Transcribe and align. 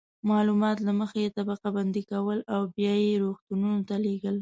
معلومات 0.29 0.77
له 0.87 0.91
مخې 0.99 1.19
یې 1.25 1.33
طبقه 1.37 1.67
بندي 1.77 2.03
کول 2.11 2.39
او 2.53 2.61
بیا 2.75 2.93
یې 3.05 3.21
روغتونونو 3.23 3.79
ته 3.89 3.95
لیږل. 4.03 4.37